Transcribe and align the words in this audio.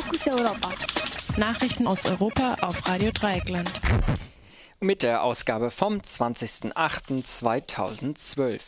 Fokus 0.00 0.26
Europa. 0.28 0.70
Nachrichten 1.36 1.86
aus 1.86 2.06
Europa 2.06 2.56
auf 2.62 2.88
Radio 2.88 3.10
Dreieckland. 3.10 3.70
Mit 4.80 5.02
der 5.02 5.22
Ausgabe 5.22 5.70
vom 5.70 5.98
20.08.2012. 5.98 8.62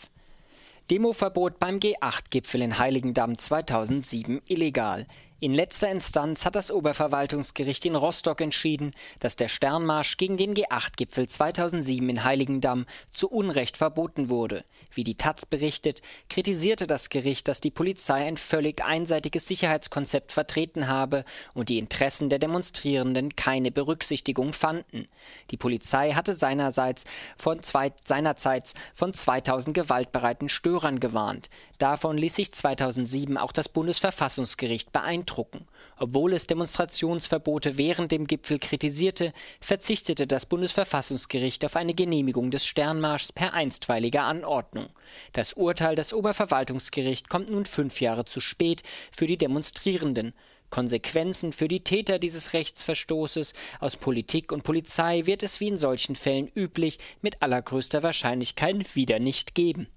Demoverbot 0.90 1.58
beim 1.58 1.78
G8-Gipfel 1.78 2.60
in 2.60 2.78
Heiligendamm 2.78 3.38
2007 3.38 4.42
illegal. 4.46 5.06
In 5.42 5.54
letzter 5.54 5.90
Instanz 5.90 6.44
hat 6.44 6.54
das 6.54 6.70
Oberverwaltungsgericht 6.70 7.84
in 7.84 7.96
Rostock 7.96 8.40
entschieden, 8.40 8.94
dass 9.18 9.34
der 9.34 9.48
Sternmarsch 9.48 10.16
gegen 10.16 10.36
den 10.36 10.54
G8-Gipfel 10.54 11.26
2007 11.26 12.08
in 12.10 12.22
Heiligendamm 12.22 12.86
zu 13.10 13.28
Unrecht 13.28 13.76
verboten 13.76 14.28
wurde. 14.28 14.64
Wie 14.94 15.02
die 15.02 15.16
Taz 15.16 15.44
berichtet, 15.44 16.00
kritisierte 16.28 16.86
das 16.86 17.08
Gericht, 17.08 17.48
dass 17.48 17.60
die 17.60 17.72
Polizei 17.72 18.24
ein 18.24 18.36
völlig 18.36 18.84
einseitiges 18.84 19.48
Sicherheitskonzept 19.48 20.30
vertreten 20.30 20.86
habe 20.86 21.24
und 21.54 21.70
die 21.70 21.78
Interessen 21.78 22.28
der 22.28 22.38
Demonstrierenden 22.38 23.34
keine 23.34 23.72
Berücksichtigung 23.72 24.52
fanden. 24.52 25.08
Die 25.50 25.56
Polizei 25.56 26.12
hatte 26.12 26.36
seinerseits 26.36 27.02
von 27.36 27.64
zwei, 27.64 27.90
seinerzeit 28.04 28.74
von 28.94 29.12
2000 29.12 29.74
gewaltbereiten 29.74 30.48
Störern 30.48 31.00
gewarnt. 31.00 31.50
Davon 31.78 32.16
ließ 32.16 32.36
sich 32.36 32.52
2007 32.52 33.36
auch 33.36 33.50
das 33.50 33.68
Bundesverfassungsgericht 33.68 34.92
beeindrucken 34.92 35.31
beeindrucken. 35.32 35.66
Obwohl 35.96 36.32
es 36.34 36.46
Demonstrationsverbote 36.46 37.78
während 37.78 38.12
dem 38.12 38.26
Gipfel 38.26 38.58
kritisierte, 38.58 39.32
verzichtete 39.60 40.26
das 40.26 40.46
Bundesverfassungsgericht 40.46 41.64
auf 41.64 41.76
eine 41.76 41.94
Genehmigung 41.94 42.50
des 42.50 42.66
Sternmarschs 42.66 43.32
per 43.32 43.54
einstweiliger 43.54 44.24
Anordnung. 44.24 44.88
Das 45.32 45.54
Urteil 45.54 45.94
des 45.94 46.12
Oberverwaltungsgerichts 46.12 47.28
kommt 47.28 47.50
nun 47.50 47.64
fünf 47.64 48.00
Jahre 48.00 48.24
zu 48.24 48.40
spät 48.40 48.82
für 49.10 49.26
die 49.26 49.38
Demonstrierenden. 49.38 50.34
Konsequenzen 50.70 51.52
für 51.52 51.68
die 51.68 51.84
Täter 51.84 52.18
dieses 52.18 52.54
Rechtsverstoßes 52.54 53.52
aus 53.78 53.96
Politik 53.96 54.52
und 54.52 54.62
Polizei 54.62 55.26
wird 55.26 55.42
es 55.42 55.60
wie 55.60 55.68
in 55.68 55.76
solchen 55.76 56.16
Fällen 56.16 56.50
üblich 56.56 56.98
mit 57.20 57.42
allergrößter 57.42 58.02
Wahrscheinlichkeit 58.02 58.96
wieder 58.96 59.18
nicht 59.18 59.54
geben. 59.54 59.88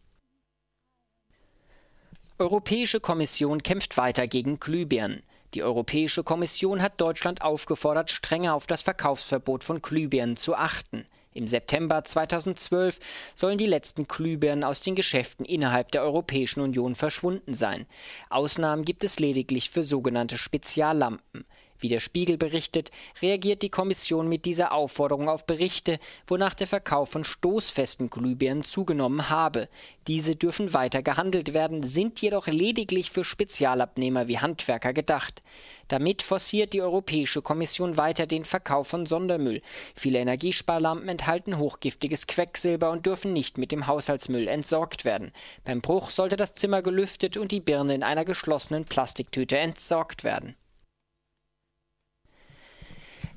Europäische 2.37 2.99
Kommission 2.99 3.63
kämpft 3.63 3.95
weiter 3.95 4.27
gegen 4.27 4.59
Glühbirnen. 4.59 5.23
Die 5.53 5.63
Europäische 5.63 6.21
Kommission 6.21 6.81
hat 6.81 6.99
Deutschland 6.99 7.41
aufgefordert, 7.41 8.11
strenger 8.11 8.55
auf 8.55 8.67
das 8.67 8.81
Verkaufsverbot 8.81 9.63
von 9.63 9.81
Glühbirnen 9.81 10.35
zu 10.35 10.53
achten. 10.53 11.05
Im 11.33 11.47
September 11.47 12.03
2012 12.03 12.99
sollen 13.35 13.57
die 13.57 13.65
letzten 13.65 14.05
Glühbirnen 14.05 14.65
aus 14.65 14.81
den 14.81 14.95
Geschäften 14.95 15.45
innerhalb 15.45 15.93
der 15.93 16.01
Europäischen 16.01 16.59
Union 16.59 16.95
verschwunden 16.95 17.53
sein. 17.53 17.85
Ausnahmen 18.29 18.83
gibt 18.83 19.05
es 19.05 19.17
lediglich 19.17 19.69
für 19.69 19.83
sogenannte 19.83 20.37
Speziallampen. 20.37 21.45
Wie 21.79 21.89
der 21.89 21.99
Spiegel 21.99 22.37
berichtet, 22.37 22.91
reagiert 23.21 23.61
die 23.61 23.69
Kommission 23.69 24.29
mit 24.29 24.45
dieser 24.45 24.71
Aufforderung 24.71 25.27
auf 25.27 25.45
Berichte, 25.45 25.99
wonach 26.25 26.53
der 26.53 26.67
Verkauf 26.67 27.09
von 27.09 27.23
stoßfesten 27.23 28.09
Glühbirnen 28.09 28.63
zugenommen 28.63 29.29
habe. 29.29 29.67
Diese 30.07 30.35
dürfen 30.35 30.73
weiter 30.73 31.01
gehandelt 31.01 31.53
werden, 31.53 31.83
sind 31.83 32.21
jedoch 32.21 32.47
lediglich 32.47 33.11
für 33.11 33.23
Spezialabnehmer 33.23 34.27
wie 34.27 34.39
Handwerker 34.39 34.93
gedacht. 34.93 35.43
Damit 35.87 36.21
forciert 36.23 36.73
die 36.73 36.81
Europäische 36.81 37.41
Kommission 37.41 37.97
weiter 37.97 38.25
den 38.25 38.45
Verkauf 38.45 38.87
von 38.87 39.05
Sondermüll. 39.05 39.61
Viele 39.95 40.19
Energiesparlampen 40.19 41.09
enthalten 41.09 41.57
hochgiftiges 41.57 42.25
Quecksilber 42.25 42.89
und 42.89 43.05
dürfen 43.05 43.33
nicht 43.33 43.57
mit 43.57 43.71
dem 43.71 43.85
Haushaltsmüll 43.85 44.47
entsorgt 44.47 45.05
werden. 45.05 45.31
Beim 45.63 45.81
Bruch 45.81 46.09
sollte 46.09 46.37
das 46.37 46.55
Zimmer 46.55 46.81
gelüftet 46.81 47.37
und 47.37 47.51
die 47.51 47.59
Birne 47.59 47.93
in 47.93 48.03
einer 48.03 48.25
geschlossenen 48.25 48.85
Plastiktüte 48.85 49.57
entsorgt 49.57 50.23
werden. 50.23 50.55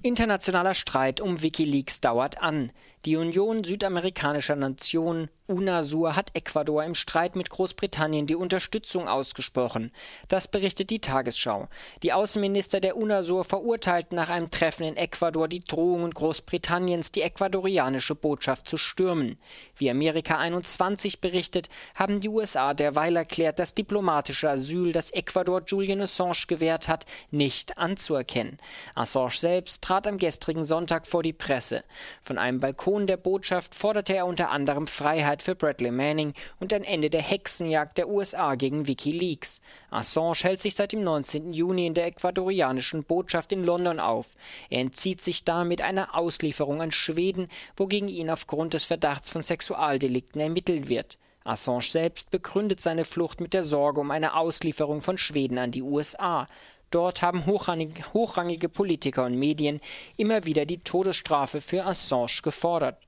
Internationaler 0.02 0.74
Streit 0.74 1.20
um 1.20 1.42
Wikileaks 1.42 2.00
dauert 2.00 2.40
an. 2.40 2.70
Die 3.04 3.16
Union 3.16 3.62
südamerikanischer 3.62 4.56
Nationen 4.56 5.30
UNASUR 5.50 6.14
hat 6.14 6.36
Ecuador 6.36 6.84
im 6.84 6.94
Streit 6.94 7.34
mit 7.34 7.48
Großbritannien 7.48 8.26
die 8.26 8.34
Unterstützung 8.34 9.08
ausgesprochen. 9.08 9.92
Das 10.28 10.46
berichtet 10.46 10.90
die 10.90 11.00
Tagesschau. 11.00 11.68
Die 12.02 12.12
Außenminister 12.12 12.80
der 12.80 12.98
UNASUR 12.98 13.44
verurteilten 13.44 14.14
nach 14.14 14.28
einem 14.28 14.50
Treffen 14.50 14.82
in 14.82 14.98
Ecuador 14.98 15.48
die 15.48 15.64
Drohungen 15.64 16.10
Großbritanniens, 16.10 17.12
die 17.12 17.22
ecuadorianische 17.22 18.14
Botschaft 18.14 18.68
zu 18.68 18.76
stürmen. 18.76 19.38
Wie 19.74 19.90
Amerika 19.90 20.36
21 20.36 21.22
berichtet, 21.22 21.70
haben 21.94 22.20
die 22.20 22.28
USA 22.28 22.74
derweil 22.74 23.16
erklärt, 23.16 23.58
das 23.58 23.72
diplomatische 23.72 24.50
Asyl, 24.50 24.92
das 24.92 25.10
Ecuador 25.12 25.62
Julian 25.66 26.02
Assange 26.02 26.44
gewährt 26.46 26.88
hat, 26.88 27.06
nicht 27.30 27.78
anzuerkennen. 27.78 28.58
Assange 28.94 29.38
selbst 29.38 29.80
trat 29.82 30.06
am 30.06 30.18
gestrigen 30.18 30.64
Sonntag 30.64 31.06
vor 31.06 31.22
die 31.22 31.32
Presse. 31.32 31.84
Von 32.20 32.36
einem 32.36 32.60
Balkon 32.60 32.97
der 33.06 33.16
Botschaft 33.16 33.74
forderte 33.74 34.14
er 34.14 34.26
unter 34.26 34.50
anderem 34.50 34.86
Freiheit 34.86 35.42
für 35.42 35.54
Bradley 35.54 35.90
Manning 35.90 36.34
und 36.58 36.72
ein 36.72 36.84
Ende 36.84 37.10
der 37.10 37.22
Hexenjagd 37.22 37.98
der 37.98 38.08
USA 38.08 38.54
gegen 38.54 38.86
Wikileaks. 38.86 39.60
Assange 39.90 40.38
hält 40.42 40.60
sich 40.60 40.74
seit 40.74 40.92
dem 40.92 41.04
19. 41.04 41.52
Juni 41.52 41.86
in 41.86 41.94
der 41.94 42.06
ecuadorianischen 42.06 43.04
Botschaft 43.04 43.52
in 43.52 43.64
London 43.64 44.00
auf. 44.00 44.26
Er 44.70 44.80
entzieht 44.80 45.20
sich 45.20 45.44
damit 45.44 45.80
einer 45.80 46.14
Auslieferung 46.14 46.82
an 46.82 46.92
Schweden, 46.92 47.48
wogegen 47.76 48.08
ihn 48.08 48.30
aufgrund 48.30 48.74
des 48.74 48.84
Verdachts 48.84 49.30
von 49.30 49.42
Sexualdelikten 49.42 50.40
ermittelt 50.40 50.88
wird. 50.88 51.18
Assange 51.44 51.82
selbst 51.82 52.30
begründet 52.30 52.80
seine 52.80 53.04
Flucht 53.04 53.40
mit 53.40 53.54
der 53.54 53.64
Sorge 53.64 54.00
um 54.00 54.10
eine 54.10 54.34
Auslieferung 54.36 55.00
von 55.00 55.16
Schweden 55.16 55.58
an 55.58 55.70
die 55.70 55.82
USA. 55.82 56.46
Dort 56.90 57.22
haben 57.22 57.46
hochrangige, 57.46 58.12
hochrangige 58.14 58.68
Politiker 58.68 59.24
und 59.24 59.38
Medien 59.38 59.80
immer 60.16 60.44
wieder 60.44 60.64
die 60.64 60.78
Todesstrafe 60.78 61.60
für 61.60 61.84
Assange 61.84 62.40
gefordert. 62.42 62.98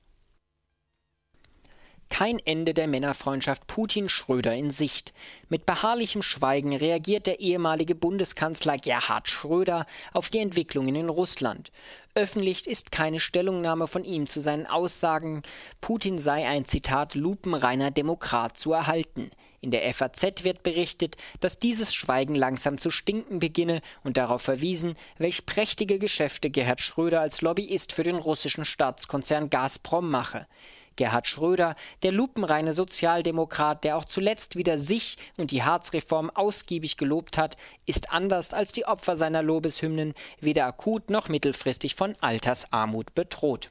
Kein 2.11 2.39
Ende 2.39 2.73
der 2.73 2.87
Männerfreundschaft 2.87 3.67
Putin-Schröder 3.67 4.53
in 4.53 4.69
Sicht. 4.69 5.13
Mit 5.47 5.65
beharrlichem 5.65 6.21
Schweigen 6.21 6.75
reagiert 6.75 7.25
der 7.25 7.39
ehemalige 7.39 7.95
Bundeskanzler 7.95 8.77
Gerhard 8.77 9.29
Schröder 9.29 9.85
auf 10.11 10.29
die 10.29 10.39
Entwicklungen 10.39 10.93
in 10.93 11.07
Russland. 11.07 11.71
Öffentlich 12.13 12.67
ist 12.67 12.91
keine 12.91 13.21
Stellungnahme 13.21 13.87
von 13.87 14.03
ihm 14.03 14.27
zu 14.27 14.41
seinen 14.41 14.67
Aussagen, 14.67 15.41
Putin 15.79 16.19
sei 16.19 16.45
ein 16.45 16.65
Zitat 16.65 17.15
lupenreiner 17.15 17.91
Demokrat 17.91 18.57
zu 18.57 18.73
erhalten. 18.73 19.31
In 19.63 19.69
der 19.69 19.93
FAZ 19.93 20.43
wird 20.43 20.63
berichtet, 20.63 21.17
dass 21.39 21.59
dieses 21.59 21.93
Schweigen 21.93 22.33
langsam 22.33 22.79
zu 22.79 22.89
stinken 22.89 23.37
beginne 23.37 23.81
und 24.03 24.17
darauf 24.17 24.41
verwiesen, 24.41 24.95
welch 25.19 25.45
prächtige 25.45 25.99
Geschäfte 25.99 26.49
Gerhard 26.49 26.81
Schröder 26.81 27.21
als 27.21 27.41
Lobbyist 27.41 27.93
für 27.93 28.01
den 28.01 28.15
russischen 28.15 28.65
Staatskonzern 28.65 29.51
Gazprom 29.51 30.09
mache. 30.09 30.47
Gerhard 30.95 31.27
Schröder, 31.27 31.75
der 32.01 32.11
lupenreine 32.11 32.73
Sozialdemokrat, 32.73 33.83
der 33.83 33.97
auch 33.97 34.05
zuletzt 34.05 34.55
wieder 34.55 34.79
sich 34.79 35.17
und 35.37 35.51
die 35.51 35.63
Harzreform 35.63 36.31
ausgiebig 36.31 36.97
gelobt 36.97 37.37
hat, 37.37 37.55
ist 37.85 38.11
anders 38.11 38.53
als 38.53 38.71
die 38.71 38.85
Opfer 38.85 39.15
seiner 39.15 39.43
Lobeshymnen 39.43 40.15
weder 40.39 40.65
akut 40.65 41.11
noch 41.11 41.29
mittelfristig 41.29 41.93
von 41.93 42.15
Altersarmut 42.19 43.13
bedroht. 43.13 43.69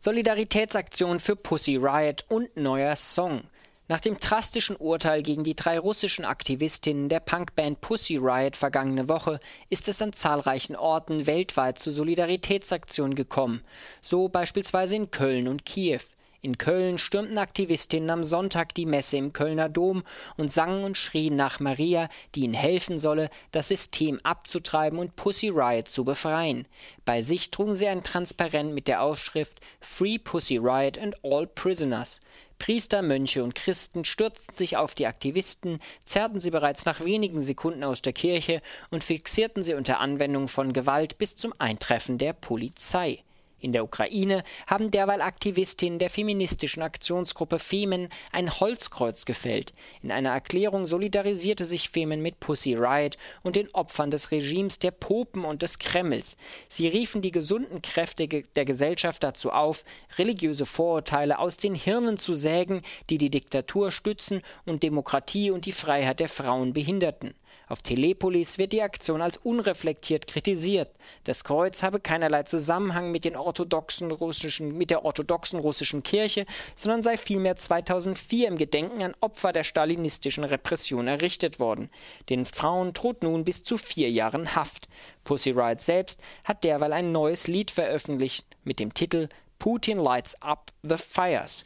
Solidaritätsaktion 0.00 1.20
für 1.20 1.36
Pussy 1.36 1.76
Riot 1.76 2.24
und 2.28 2.56
neuer 2.56 2.96
Song. 2.96 3.42
Nach 3.88 4.00
dem 4.00 4.18
drastischen 4.18 4.76
Urteil 4.76 5.22
gegen 5.22 5.44
die 5.44 5.54
drei 5.54 5.78
russischen 5.78 6.24
Aktivistinnen 6.24 7.08
der 7.08 7.20
Punkband 7.20 7.80
Pussy 7.80 8.16
Riot 8.16 8.56
vergangene 8.56 9.08
Woche 9.08 9.38
ist 9.70 9.88
es 9.88 10.02
an 10.02 10.12
zahlreichen 10.12 10.74
Orten 10.74 11.26
weltweit 11.26 11.78
zu 11.78 11.92
Solidaritätsaktionen 11.92 13.14
gekommen, 13.14 13.62
so 14.02 14.28
beispielsweise 14.28 14.96
in 14.96 15.10
Köln 15.10 15.46
und 15.46 15.64
Kiew. 15.64 16.00
In 16.42 16.58
Köln 16.58 16.98
stürmten 16.98 17.38
Aktivistinnen 17.38 18.10
am 18.10 18.24
Sonntag 18.24 18.74
die 18.74 18.86
Messe 18.86 19.16
im 19.16 19.32
Kölner 19.32 19.68
Dom 19.68 20.04
und 20.36 20.52
sangen 20.52 20.84
und 20.84 20.98
schrien 20.98 21.36
nach 21.36 21.60
Maria, 21.60 22.08
die 22.34 22.42
ihnen 22.42 22.54
helfen 22.54 22.98
solle, 22.98 23.30
das 23.52 23.68
System 23.68 24.20
abzutreiben 24.22 24.98
und 24.98 25.16
Pussy 25.16 25.48
Riot 25.48 25.88
zu 25.88 26.04
befreien. 26.04 26.66
Bei 27.04 27.22
sich 27.22 27.50
trugen 27.50 27.74
sie 27.74 27.88
ein 27.88 28.04
Transparent 28.04 28.74
mit 28.74 28.88
der 28.88 29.02
Aufschrift 29.02 29.60
Free 29.80 30.18
Pussy 30.18 30.58
Riot 30.58 30.98
and 30.98 31.14
All 31.24 31.46
Prisoners. 31.46 32.20
Priester, 32.58 33.02
Mönche 33.02 33.44
und 33.44 33.54
Christen 33.54 34.04
stürzten 34.04 34.54
sich 34.54 34.76
auf 34.76 34.94
die 34.94 35.06
Aktivisten, 35.06 35.80
zerrten 36.04 36.40
sie 36.40 36.50
bereits 36.50 36.84
nach 36.86 37.04
wenigen 37.04 37.42
Sekunden 37.42 37.84
aus 37.84 38.02
der 38.02 38.12
Kirche 38.12 38.62
und 38.90 39.04
fixierten 39.04 39.62
sie 39.62 39.74
unter 39.74 40.00
Anwendung 40.00 40.48
von 40.48 40.72
Gewalt 40.72 41.18
bis 41.18 41.36
zum 41.36 41.52
Eintreffen 41.58 42.18
der 42.18 42.32
Polizei. 42.32 43.22
In 43.58 43.72
der 43.72 43.84
Ukraine 43.84 44.44
haben 44.66 44.90
derweil 44.90 45.22
Aktivistinnen 45.22 45.98
der 45.98 46.10
feministischen 46.10 46.82
Aktionsgruppe 46.82 47.58
Femen 47.58 48.10
ein 48.30 48.60
Holzkreuz 48.60 49.24
gefällt. 49.24 49.72
In 50.02 50.12
einer 50.12 50.30
Erklärung 50.30 50.86
solidarisierte 50.86 51.64
sich 51.64 51.88
Femen 51.88 52.20
mit 52.20 52.38
Pussy 52.38 52.74
Riot 52.74 53.16
und 53.42 53.56
den 53.56 53.74
Opfern 53.74 54.10
des 54.10 54.30
Regimes 54.30 54.78
der 54.78 54.90
Popen 54.90 55.46
und 55.46 55.62
des 55.62 55.78
Kremls. 55.78 56.36
Sie 56.68 56.86
riefen 56.86 57.22
die 57.22 57.32
gesunden 57.32 57.80
Kräfte 57.80 58.28
der 58.28 58.64
Gesellschaft 58.66 59.22
dazu 59.22 59.50
auf, 59.50 59.84
religiöse 60.18 60.66
Vorurteile 60.66 61.38
aus 61.38 61.56
den 61.56 61.74
Hirnen 61.74 62.18
zu 62.18 62.34
sägen, 62.34 62.82
die 63.08 63.16
die 63.16 63.30
Diktatur 63.30 63.90
stützen 63.90 64.42
und 64.66 64.82
Demokratie 64.82 65.50
und 65.50 65.64
die 65.64 65.72
Freiheit 65.72 66.20
der 66.20 66.28
Frauen 66.28 66.74
behinderten. 66.74 67.34
Auf 67.68 67.82
Telepolis 67.82 68.58
wird 68.58 68.72
die 68.72 68.82
Aktion 68.82 69.20
als 69.20 69.38
unreflektiert 69.38 70.28
kritisiert. 70.28 70.88
Das 71.24 71.42
Kreuz 71.42 71.82
habe 71.82 71.98
keinerlei 71.98 72.44
Zusammenhang 72.44 73.10
mit, 73.10 73.24
den 73.24 73.34
orthodoxen 73.34 74.12
russischen, 74.12 74.78
mit 74.78 74.90
der 74.90 75.04
orthodoxen 75.04 75.58
russischen 75.58 76.04
Kirche, 76.04 76.46
sondern 76.76 77.02
sei 77.02 77.16
vielmehr 77.16 77.56
2004 77.56 78.46
im 78.46 78.56
Gedenken 78.56 79.02
an 79.02 79.16
Opfer 79.20 79.52
der 79.52 79.64
stalinistischen 79.64 80.44
Repression 80.44 81.08
errichtet 81.08 81.58
worden. 81.58 81.90
Den 82.28 82.46
Frauen 82.46 82.92
droht 82.92 83.24
nun 83.24 83.44
bis 83.44 83.64
zu 83.64 83.78
vier 83.78 84.10
Jahren 84.10 84.54
Haft. 84.54 84.88
Pussy 85.24 85.50
Riot 85.50 85.80
selbst 85.80 86.20
hat 86.44 86.62
derweil 86.62 86.92
ein 86.92 87.10
neues 87.10 87.48
Lied 87.48 87.72
veröffentlicht 87.72 88.46
mit 88.62 88.78
dem 88.78 88.94
Titel 88.94 89.28
Putin 89.58 89.98
Lights 89.98 90.40
Up 90.40 90.70
the 90.84 90.96
Fires. 90.96 91.64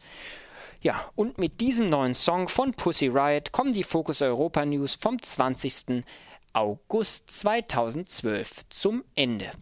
Ja, 0.83 1.11
und 1.15 1.37
mit 1.37 1.61
diesem 1.61 1.91
neuen 1.91 2.15
Song 2.15 2.49
von 2.49 2.73
Pussy 2.73 3.09
Riot 3.09 3.53
kommen 3.53 3.75
die 3.75 3.85
Focus 3.85 4.23
Europa 4.23 4.65
News 4.65 4.95
vom 4.95 5.21
20. 5.21 6.05
August 6.55 7.31
2012 7.31 8.63
zum 8.71 9.05
Ende. 9.15 9.53